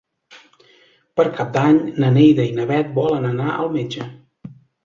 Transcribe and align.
Per 1.19 1.25
Cap 1.35 1.51
d'Any 1.59 1.77
na 2.05 2.11
Neida 2.17 2.47
i 2.53 2.57
na 2.61 2.67
Bet 2.75 2.91
volen 2.99 3.29
anar 3.35 3.53
al 3.59 3.73
metge. 3.77 4.09